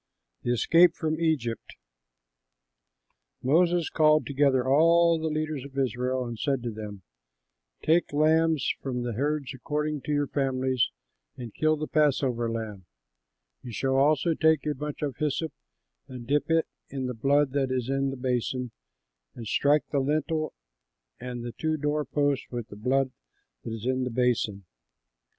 [0.41, 1.75] THE ESCAPE FROM EGYPT
[3.43, 7.03] Moses called together all the leaders of Israel, and said to them,
[7.83, 10.89] "Take lambs from the herds according to your families
[11.37, 12.87] and kill the passover lamb.
[13.61, 15.53] You shall also take a bunch of hyssop
[16.07, 18.71] and dip it in the blood that is in the basin
[19.35, 20.55] and strike the lintel
[21.19, 23.11] and the two door posts with the blood
[23.63, 24.65] that is in the basin.